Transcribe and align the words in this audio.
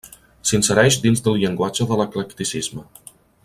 S'insereix 0.51 0.97
dins 1.03 1.21
del 1.27 1.37
llenguatge 1.43 1.87
de 1.93 2.01
l'eclecticisme. 2.01 2.89